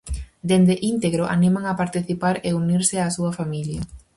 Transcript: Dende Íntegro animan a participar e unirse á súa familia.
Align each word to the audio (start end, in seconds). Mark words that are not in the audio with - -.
Dende 0.49 0.75
Íntegro 0.91 1.23
animan 1.35 1.63
a 1.67 1.77
participar 1.81 2.35
e 2.47 2.49
unirse 2.61 2.95
á 3.03 3.05
súa 3.17 3.31
familia. 3.39 3.81